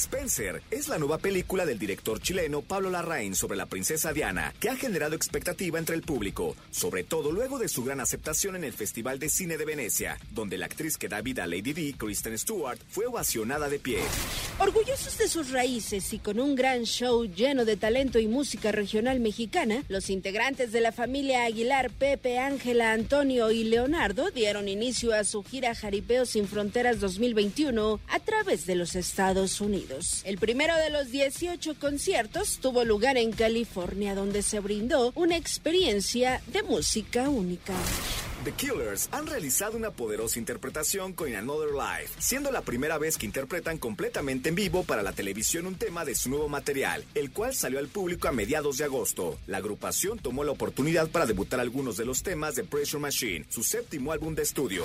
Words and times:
Spencer 0.00 0.62
es 0.70 0.88
la 0.88 0.98
nueva 0.98 1.18
película 1.18 1.66
del 1.66 1.78
director 1.78 2.22
chileno 2.22 2.62
Pablo 2.62 2.88
Larraín 2.88 3.34
sobre 3.34 3.58
la 3.58 3.66
princesa 3.66 4.14
Diana, 4.14 4.54
que 4.58 4.70
ha 4.70 4.76
generado 4.76 5.14
expectativa 5.14 5.78
entre 5.78 5.94
el 5.94 6.00
público, 6.00 6.56
sobre 6.70 7.04
todo 7.04 7.30
luego 7.30 7.58
de 7.58 7.68
su 7.68 7.84
gran 7.84 8.00
aceptación 8.00 8.56
en 8.56 8.64
el 8.64 8.72
Festival 8.72 9.18
de 9.18 9.28
Cine 9.28 9.58
de 9.58 9.66
Venecia, 9.66 10.18
donde 10.30 10.56
la 10.56 10.64
actriz 10.64 10.96
que 10.96 11.08
da 11.08 11.20
vida 11.20 11.44
a 11.44 11.46
Lady 11.46 11.74
Di, 11.74 11.92
Kristen 11.92 12.38
Stewart, 12.38 12.78
fue 12.88 13.04
ovacionada 13.04 13.68
de 13.68 13.78
pie. 13.78 13.98
Orgullosos 14.58 15.18
de 15.18 15.28
sus 15.28 15.50
raíces 15.50 16.14
y 16.14 16.18
con 16.18 16.40
un 16.40 16.54
gran 16.54 16.84
show 16.84 17.26
lleno 17.26 17.66
de 17.66 17.76
talento 17.76 18.18
y 18.18 18.26
música 18.26 18.72
regional 18.72 19.20
mexicana, 19.20 19.84
los 19.88 20.08
integrantes 20.08 20.72
de 20.72 20.80
la 20.80 20.92
familia 20.92 21.44
Aguilar, 21.44 21.90
Pepe, 21.90 22.38
Ángela, 22.38 22.92
Antonio 22.92 23.50
y 23.50 23.64
Leonardo 23.64 24.30
dieron 24.30 24.66
inicio 24.66 25.12
a 25.12 25.24
su 25.24 25.44
gira 25.44 25.74
Jaripeo 25.74 26.24
sin 26.24 26.48
Fronteras 26.48 27.00
2021 27.00 28.00
a 28.08 28.18
través 28.20 28.64
de 28.64 28.76
los 28.76 28.94
Estados 28.94 29.60
Unidos. 29.60 29.89
El 30.24 30.38
primero 30.38 30.76
de 30.76 30.90
los 30.90 31.10
18 31.10 31.74
conciertos 31.78 32.58
tuvo 32.60 32.84
lugar 32.84 33.16
en 33.16 33.32
California, 33.32 34.14
donde 34.14 34.42
se 34.42 34.60
brindó 34.60 35.12
una 35.14 35.36
experiencia 35.36 36.40
de 36.46 36.62
música 36.62 37.28
única. 37.28 37.74
The 38.44 38.52
Killers 38.52 39.08
han 39.12 39.26
realizado 39.26 39.76
una 39.76 39.90
poderosa 39.90 40.38
interpretación 40.38 41.12
con 41.12 41.34
Another 41.34 41.72
Life, 41.72 42.14
siendo 42.18 42.50
la 42.50 42.62
primera 42.62 42.96
vez 42.96 43.18
que 43.18 43.26
interpretan 43.26 43.76
completamente 43.76 44.48
en 44.48 44.54
vivo 44.54 44.82
para 44.82 45.02
la 45.02 45.12
televisión 45.12 45.66
un 45.66 45.74
tema 45.74 46.06
de 46.06 46.14
su 46.14 46.30
nuevo 46.30 46.48
material, 46.48 47.04
el 47.14 47.32
cual 47.32 47.54
salió 47.54 47.78
al 47.78 47.88
público 47.88 48.28
a 48.28 48.32
mediados 48.32 48.78
de 48.78 48.84
agosto. 48.84 49.38
La 49.46 49.58
agrupación 49.58 50.18
tomó 50.18 50.42
la 50.44 50.52
oportunidad 50.52 51.08
para 51.08 51.26
debutar 51.26 51.60
algunos 51.60 51.98
de 51.98 52.06
los 52.06 52.22
temas 52.22 52.54
de 52.54 52.64
Pressure 52.64 53.02
Machine, 53.02 53.44
su 53.50 53.62
séptimo 53.62 54.10
álbum 54.12 54.34
de 54.34 54.42
estudio. 54.42 54.84